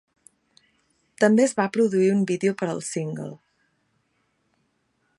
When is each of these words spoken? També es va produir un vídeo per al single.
També 1.25 1.43
es 1.45 1.53
va 1.59 1.67
produir 1.77 2.09
un 2.15 2.25
vídeo 2.33 2.57
per 2.63 2.71
al 2.73 2.83
single. 2.91 3.31